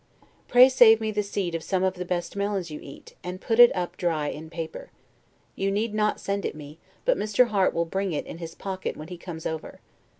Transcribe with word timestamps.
Pray 0.47 0.67
save 0.67 0.99
me 0.99 1.11
the 1.11 1.21
seed 1.21 1.53
of 1.53 1.61
some 1.61 1.83
of 1.83 1.93
the 1.93 2.05
best 2.05 2.35
melons 2.35 2.71
you 2.71 2.79
eat, 2.81 3.13
and 3.23 3.39
put 3.39 3.59
it 3.59 3.71
up 3.75 3.95
dry 3.97 4.29
in 4.29 4.49
paper. 4.49 4.89
You 5.55 5.69
need 5.69 5.93
not 5.93 6.19
send 6.19 6.43
it 6.43 6.55
me; 6.55 6.79
but 7.05 7.19
Mr. 7.19 7.49
Harte 7.49 7.75
will 7.75 7.85
bring 7.85 8.11
it 8.11 8.25
in 8.25 8.39
his 8.39 8.55
pocket 8.55 8.97
when 8.97 9.09
he 9.09 9.17
comes 9.19 9.45
over. 9.45 9.79